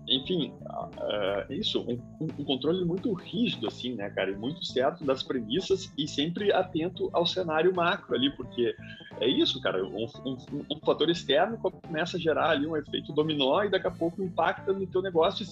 [0.08, 5.22] enfim, uh, isso, um, um, controle muito rígido, assim, né, cara, e muito certo das
[5.22, 8.74] premissas e sempre atento ao cenário macro ali, porque
[9.20, 10.36] é isso, cara, um, um,
[10.70, 14.72] um, fator externo começa a gerar ali um efeito dominó e daqui a pouco impacta
[14.72, 15.46] no teu negócio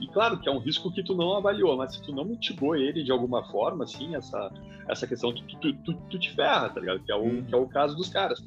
[0.00, 2.24] e, e claro que é um risco que tu não avaliou, mas se tu não
[2.24, 4.50] mitigou ele de alguma forma, assim, essa,
[4.88, 7.44] essa questão, tu, tu, tu, tu te ferra, tá ligado, que é o, hum.
[7.44, 8.44] que é o caso dos caras.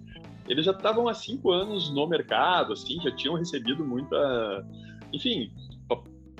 [0.47, 4.65] Eles já estavam há cinco anos no mercado, assim, já tinham recebido muita
[5.13, 5.51] enfim,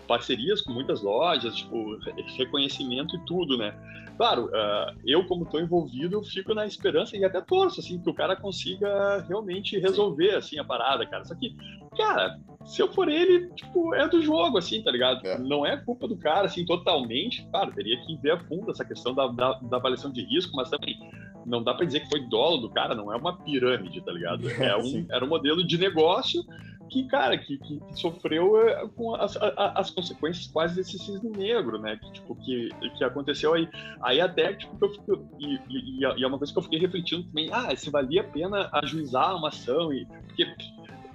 [0.07, 1.97] parcerias com muitas lojas, tipo,
[2.37, 3.75] reconhecimento e tudo, né?
[4.17, 8.13] Claro, uh, eu como estou envolvido, fico na esperança e até torço, assim, que o
[8.13, 11.23] cara consiga realmente resolver, assim, a parada, cara.
[11.23, 11.55] Só que,
[11.95, 15.23] cara, se eu for ele, tipo, é do jogo, assim, tá ligado?
[15.27, 15.37] É.
[15.37, 17.47] Não é culpa do cara, assim, totalmente.
[17.51, 20.69] Claro, teria que ver a fundo essa questão da, da, da avaliação de risco, mas
[20.71, 20.97] também
[21.45, 24.47] não dá para dizer que foi dolo do cara, não é uma pirâmide, tá ligado?
[24.59, 26.43] É um, era um modelo de negócio
[26.89, 31.97] que, cara, que, que, sofreu eh, com as, as, consequências quase desse cisne negro, né?
[31.97, 33.69] Que, tipo, que, que aconteceu aí.
[34.01, 37.23] Aí até, tipo, eu fico, e, e, e, é uma coisa que eu fiquei refletindo
[37.23, 40.45] também, ah, se valia a pena ajuizar uma ação, e, porque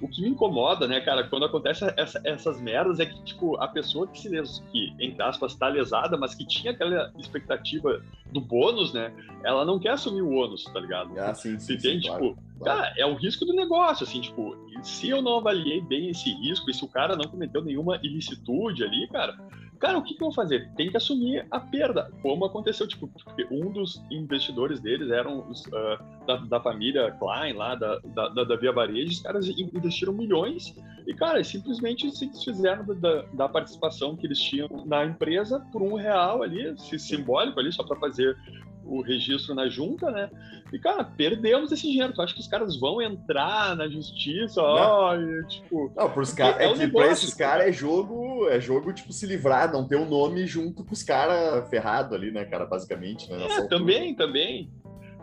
[0.03, 3.69] o que me incomoda, né, cara, quando acontece essa, essas merdas é que, tipo, a
[3.69, 8.93] pessoa que se que, entre aspas, tá lesada, mas que tinha aquela expectativa do bônus,
[8.93, 11.17] né, ela não quer assumir o ônus, tá ligado?
[11.17, 15.09] Ah, sim, sim, sim, tipo, claro, cara, é o risco do negócio, assim, tipo, se
[15.09, 19.07] eu não avaliei bem esse risco e se o cara não cometeu nenhuma ilicitude ali,
[19.07, 19.39] cara,
[19.83, 20.71] Cara, o que, que eu vou fazer?
[20.77, 25.67] Tem que assumir a perda, como aconteceu, tipo, porque um dos investidores deles eram os,
[25.67, 30.73] uh, da, da, família Klein, lá da, da, da Via Varejo, os caras investiram milhões
[31.05, 35.97] e, cara, simplesmente se desfizeram da, da participação que eles tinham na empresa por um
[35.97, 38.37] real ali, simbólico ali, só para fazer
[38.85, 40.31] o registro na junta, né?
[40.73, 42.13] E, cara, perdemos esse dinheiro.
[42.13, 44.61] Tu acha que os caras vão entrar na justiça?
[44.61, 45.17] Ó,
[45.49, 45.93] tipo.
[45.97, 46.37] Não, pros.
[46.39, 49.97] É, é, que pra esses caras é jogo, é jogo, tipo, se livrar, não ter
[49.97, 53.31] o um nome junto com os caras ferrados ali, né, cara, basicamente.
[53.31, 54.71] Né, é, também, também.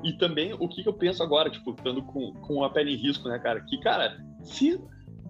[0.04, 2.98] E também o que, que eu penso agora, tipo, estando com, com a pele em
[2.98, 3.60] risco, né, cara?
[3.62, 4.80] Que, cara, se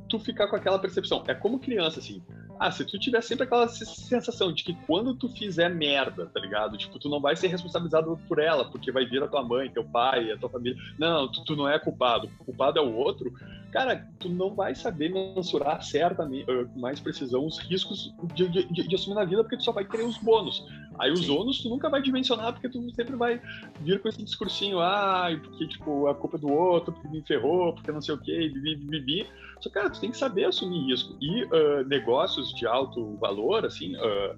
[0.07, 2.21] tu ficar com aquela percepção, é como criança, assim
[2.59, 6.77] ah, se tu tiver sempre aquela sensação de que quando tu fizer merda, tá ligado?
[6.77, 9.83] Tipo, tu não vai ser responsabilizado por ela, porque vai vir a tua mãe, teu
[9.85, 10.77] pai, a tua família.
[10.97, 12.29] Não, tu, tu não é culpado.
[12.39, 13.33] O culpado é o outro.
[13.71, 18.95] Cara, tu não vai saber mensurar certamente, com mais precisão, os riscos de, de, de,
[18.95, 20.65] assumir na vida, porque tu só vai querer os bônus.
[20.97, 23.39] Aí os ônus tu nunca vai dimensionar, porque tu sempre vai
[23.82, 27.73] vir com esse discursinho, ah, porque, tipo, a culpa é do outro, porque me ferrou,
[27.73, 29.27] porque não sei o quê, bibi, bibi.
[29.62, 31.15] Só, cara, tu tem que saber assumir risco.
[31.21, 34.36] E uh, negócios de alto valor, assim, uh,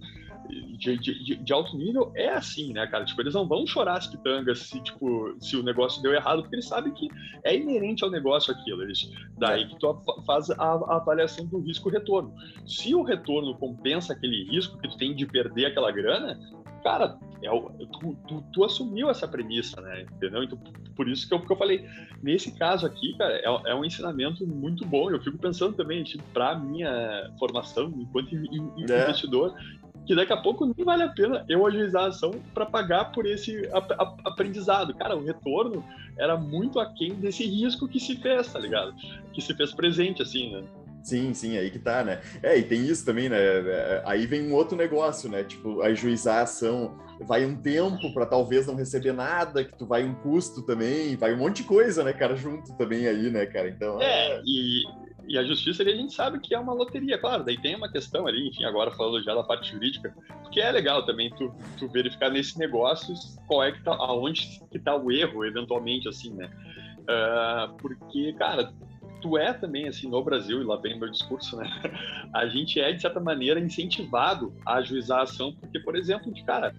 [0.50, 3.06] de, de, de, alto nível é assim, né, cara?
[3.06, 6.56] Tipo, eles não vão chorar as pitangas se, tipo, se o negócio deu errado, porque
[6.56, 7.08] eles sabem que
[7.44, 8.84] é inerente ao negócio aquilo.
[8.84, 12.34] Eles, daí que tu faz a, a avaliação do risco-retorno.
[12.66, 16.40] Se o retorno compensa aquele risco que tu tem de perder aquela grana,
[16.84, 20.04] cara, é o, tu, tu, tu, assumiu essa premissa, né?
[20.04, 20.44] Entendeu?
[20.44, 20.60] Então,
[20.96, 21.86] por isso que eu, que eu falei,
[22.22, 25.10] nesse caso aqui, cara, é, é um ensinamento muito bom.
[25.10, 29.14] Eu fico pensando também, tipo, para minha formação enquanto é.
[30.06, 33.26] Que daqui a pouco nem vale a pena eu ajuizar a ação para pagar por
[33.26, 33.70] esse
[34.26, 34.94] aprendizado.
[34.96, 35.84] Cara, o retorno
[36.18, 38.94] era muito aquém desse risco que se fez, tá ligado?
[39.34, 40.64] Que se fez presente, assim, né?
[41.04, 42.22] Sim, sim, aí que tá, né?
[42.44, 43.38] É, e tem isso também, né?
[43.38, 45.44] É, aí vem um outro negócio, né?
[45.44, 50.04] Tipo, ajuizar a ação vai um tempo para talvez não receber nada, que tu vai
[50.04, 53.70] um custo também, vai um monte de coisa, né, cara, junto também aí, né, cara?
[53.70, 54.02] Então.
[54.02, 54.42] É, é...
[54.44, 54.84] e
[55.32, 57.90] e a justiça ali a gente sabe que é uma loteria, claro, daí tem uma
[57.90, 60.14] questão ali, enfim, agora falando já da parte jurídica,
[60.44, 63.14] porque é legal também tu, tu verificar nesse negócio
[63.48, 66.52] qual é que tá, aonde que tá o erro, eventualmente, assim, né?
[67.02, 68.74] Uh, porque, cara,
[69.22, 71.66] tu é também, assim, no Brasil, e lá vem meu discurso, né?
[72.34, 76.44] A gente é, de certa maneira, incentivado a ajuizar a ação, porque, por exemplo, de
[76.44, 76.76] cara,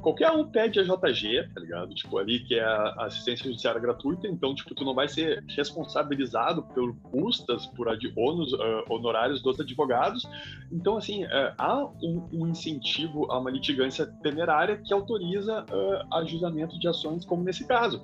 [0.00, 1.94] qualquer um pede a JG, tá ligado?
[1.94, 6.62] Tipo, ali que é a assistência judiciária gratuita, então, tipo, tu não vai ser responsabilizado
[6.62, 10.28] por custas, por ônus, uh, honorários dos advogados.
[10.70, 16.78] Então, assim, uh, há um, um, incentivo a uma litigância temerária que autoriza uh, ajudamento
[16.78, 18.00] de ações, como nesse caso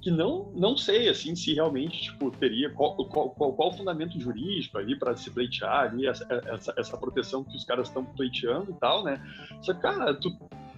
[0.00, 4.96] que não não sei assim se realmente tipo teria qual, qual, qual, fundamento jurídico ali
[4.96, 9.02] para se pleitear ali essa, essa, essa, proteção que os caras estão pleiteando e tal,
[9.02, 9.20] né?
[9.60, 10.30] Só cara, tu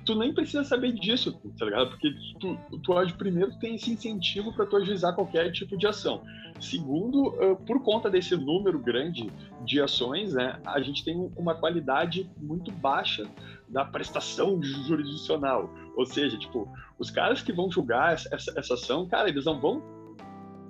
[0.05, 1.91] tu nem precisa saber disso, tá ligado?
[1.91, 6.23] Porque tu, tu primeiro, tem esse incentivo para tu ajuizar qualquer tipo de ação.
[6.61, 7.33] Segundo,
[7.67, 9.31] por conta desse número grande
[9.65, 13.27] de ações, né, a gente tem uma qualidade muito baixa
[13.69, 15.71] da prestação jurisdicional.
[15.97, 19.83] Ou seja, tipo, os caras que vão julgar essa, essa, ação, cara, eles não vão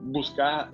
[0.02, 0.70] buscar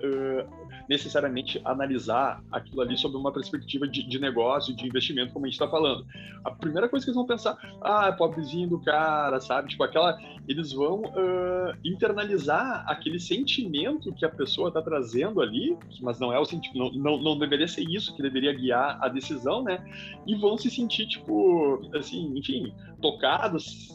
[0.87, 5.55] necessariamente analisar aquilo ali sob uma perspectiva de, de negócio, de investimento, como a gente
[5.55, 6.05] está falando.
[6.43, 9.69] A primeira coisa que eles vão pensar, ah, pobrezinho do cara, sabe?
[9.69, 10.17] Tipo, aquela.
[10.47, 16.39] Eles vão uh, internalizar aquele sentimento que a pessoa está trazendo ali, mas não é
[16.39, 19.83] o sentimento, não, não, não deveria ser isso que deveria guiar a decisão, né?
[20.25, 23.93] E vão se sentir, tipo, assim, enfim, tocados,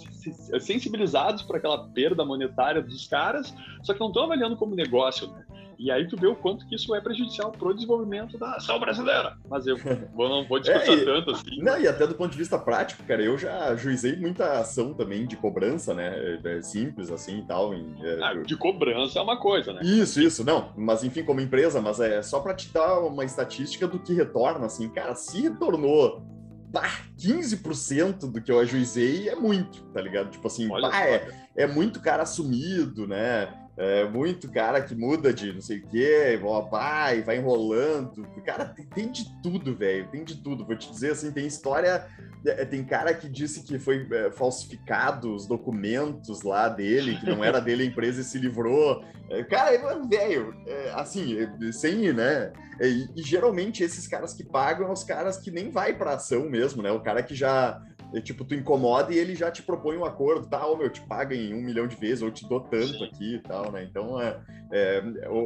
[0.61, 5.45] sensibilizados por aquela perda monetária dos caras, só que não estão avaliando como negócio, né?
[5.79, 8.79] E aí tu vê o quanto que isso é prejudicial para o desenvolvimento da ação
[8.79, 9.37] brasileira.
[9.49, 9.77] Mas eu
[10.17, 11.63] não vou discutir é, tanto assim.
[11.63, 15.27] Não, e até do ponto de vista prático, cara, eu já juizei muita ação também
[15.27, 16.39] de cobrança, né?
[16.45, 17.75] É simples assim e tal.
[17.75, 19.81] Em, é, ah, de cobrança é uma coisa, né?
[19.83, 20.45] Isso, isso.
[20.45, 24.13] Não, mas enfim, como empresa, mas é só para te dar uma estatística do que
[24.15, 24.89] retorna, assim.
[24.89, 26.23] Cara, se retornou
[26.73, 30.31] bah, 15% do que eu ajuizei é muito, tá ligado?
[30.31, 33.62] Tipo assim, bah, é, é muito cara assumido, né?
[33.77, 36.39] É muito cara que muda de não sei o quê,
[36.71, 38.27] vai, vai enrolando.
[38.45, 40.09] Cara, tem, tem de tudo, velho.
[40.09, 40.67] Tem de tudo.
[40.67, 42.07] Vou te dizer assim, tem história.
[42.45, 47.43] É, tem cara que disse que foi é, falsificado os documentos lá dele, que não
[47.43, 49.03] era dele a empresa e se livrou.
[49.31, 49.71] É, cara,
[50.07, 52.53] velho, é, assim, é, sem, né?
[52.79, 56.51] E, e, geralmente esses caras que pagam são os caras que nem vai pra ação
[56.51, 56.91] mesmo, né?
[56.91, 57.81] O cara que já
[58.13, 61.01] e, tipo, tu incomoda e ele já te propõe um acordo, tá, ou meu, te
[61.01, 63.05] paga em um milhão de vezes, ou te dou tanto Sim.
[63.05, 63.85] aqui e tal, né?
[63.85, 64.39] Então, é,
[64.71, 65.03] é,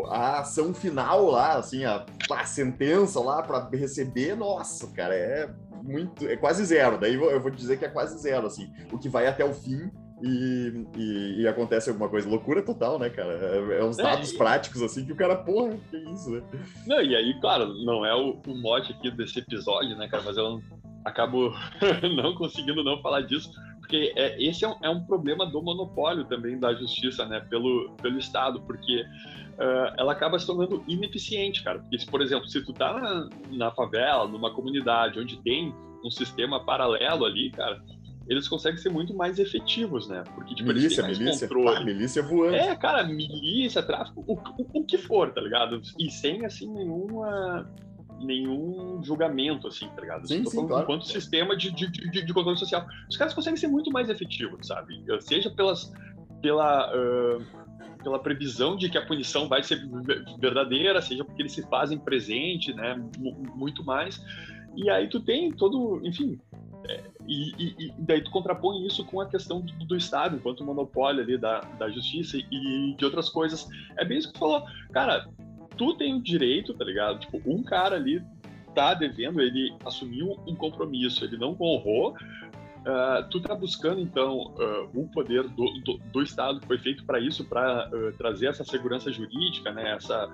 [0.08, 5.48] a ação final lá, assim, a, a sentença lá para receber, nossa, cara, é
[5.82, 6.98] muito, é quase zero.
[6.98, 8.70] Daí eu vou dizer que é quase zero, assim.
[8.92, 9.90] O que vai até o fim
[10.22, 12.28] e, e, e, acontece alguma coisa.
[12.28, 13.32] Loucura total, né, cara?
[13.32, 16.42] É, é uns dados é, práticos, assim, que o cara, porra, que isso, né?
[16.86, 20.22] Não, e aí, claro, não é o, o mote aqui desse episódio, né, cara?
[20.24, 20.60] Mas eu
[21.06, 21.54] acabo
[22.16, 26.24] não conseguindo não falar disso, porque é, esse é um, é um, problema do monopólio
[26.24, 31.78] também da justiça, né, pelo, pelo Estado, porque uh, ela acaba se tornando ineficiente, cara.
[31.78, 35.72] Porque, se, por exemplo, se tu tá na, na favela, numa comunidade onde tem
[36.04, 37.80] um sistema paralelo ali, cara,
[38.28, 40.24] eles conseguem ser muito mais efetivos, né?
[40.34, 41.78] Porque, tipo, milícia, eles têm mais milícia, controle.
[41.78, 42.56] Pá, milícia voando.
[42.56, 45.80] É, cara, milícia, tráfico, o, o, o, que for, tá ligado?
[45.96, 47.70] E sem, assim, nenhuma
[48.20, 50.26] nenhum julgamento, assim, tá ligado?
[50.26, 50.84] Sim, sim, claro.
[50.84, 52.86] Enquanto sistema de, de, de, de, controle social.
[53.08, 55.02] Os caras conseguem ser muito mais efetivos, sabe?
[55.20, 55.92] Seja pelas,
[56.40, 57.44] pela, uh,
[58.02, 59.80] pela previsão de que a punição vai ser
[60.38, 63.02] verdadeira, seja porque eles se fazem presente, né?
[63.54, 64.22] Muito mais.
[64.76, 66.38] E aí tu tem todo, enfim,
[66.88, 70.64] é, e, e, e, daí tu contrapõe isso com a questão do, do, Estado, enquanto
[70.64, 73.66] monopólio ali da, da justiça e de outras coisas.
[73.96, 74.62] É bem isso que tu falou.
[74.92, 75.28] Cara,
[75.76, 77.20] tu tem o direito, tá ligado?
[77.20, 78.22] Tipo, um cara ali
[78.74, 82.14] tá devendo, ele assumiu um compromisso, ele não honrou,
[82.86, 87.04] Uh, tu está buscando então uh, o poder do, do, do, Estado que foi feito
[87.04, 89.96] para isso, para uh, trazer essa segurança jurídica, né?
[89.96, 90.30] Essa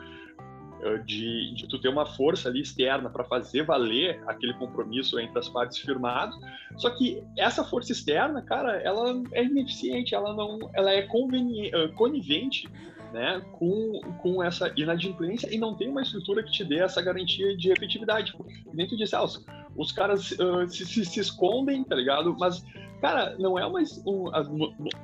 [1.07, 5.49] de, de, tu ter uma força ali externa para fazer valer aquele compromisso entre as
[5.49, 6.37] partes firmado.
[6.77, 11.03] Só que essa força externa, cara, ela é ineficiente, ela não, ela é
[11.95, 12.69] conivente
[13.13, 17.57] né, com, com essa inadimplência e não tem uma estrutura que te dê essa garantia
[17.57, 18.35] de efetividade.
[18.73, 19.45] Dentro disso, ah, os,
[19.77, 22.35] os caras uh, se, se, se, escondem, tá ligado?
[22.39, 22.65] Mas,
[23.03, 23.81] cara, não é uma.
[24.07, 24.31] Um,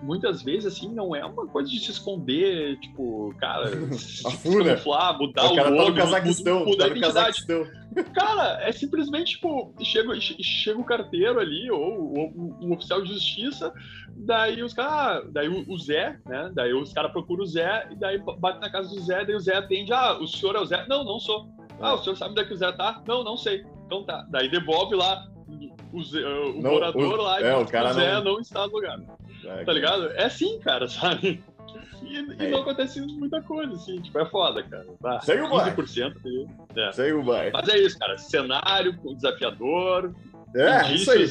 [0.03, 5.51] muitas vezes, assim, não é uma coisa de se esconder, tipo, cara, se camuflar, mudar
[5.51, 7.66] o, cara o nome, tá no Cazaquistão, mudar tá no Cazaquistão.
[8.14, 13.72] Cara, é simplesmente, tipo, chega, chega o carteiro ali, ou, ou o oficial de justiça,
[14.16, 16.53] daí os caras, ah, daí o, o Zé, né?
[16.55, 19.40] Daí os caras procuram o Zé, e daí bate na casa do Zé, daí o
[19.40, 20.86] Zé atende, ah, o senhor é o Zé?
[20.86, 21.49] Não, não sou.
[21.80, 23.03] Ah, o senhor sabe onde é que o Zé tá?
[23.09, 23.64] Não, não sei.
[23.86, 24.24] Então tá.
[24.30, 25.26] Daí devolve lá
[25.92, 28.24] o, Zé, o não, morador o, lá é, e o, cara Zé não...
[28.24, 29.01] não está no lugar.
[29.44, 30.11] É, tá ligado?
[30.12, 31.42] É assim, cara, sabe?
[32.03, 32.51] E, e é.
[32.51, 34.86] não acontece muita coisa, assim, tipo, é foda, cara.
[35.01, 36.49] Tá, Segue o 15% ali.
[36.76, 36.92] É.
[36.92, 37.53] Segue o bairro.
[37.53, 38.16] Mas é isso, cara.
[38.16, 40.14] Cenário desafiador,
[40.55, 41.26] é, isso aí.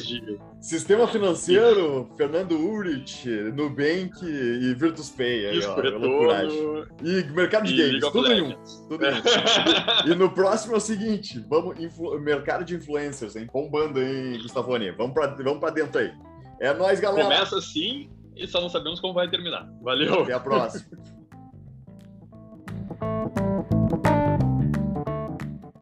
[0.60, 5.46] Sistema financeiro, Fernando Urich, Nubank e Virtus Pay.
[5.46, 5.76] Aí, ó,
[7.02, 8.56] e mercado de e games, tudo em um.
[8.88, 10.12] Tudo em um.
[10.12, 11.76] e no próximo é o seguinte: vamos
[12.20, 13.48] mercado de influencers, hein?
[13.52, 14.90] Bombando, hein, Gustavone?
[14.92, 16.12] Vamos pra, vamos pra dentro aí.
[16.60, 17.24] É nóis, galera.
[17.24, 19.68] Começa assim e só não sabemos como vai terminar.
[19.82, 20.22] Valeu.
[20.22, 20.86] Até a próxima.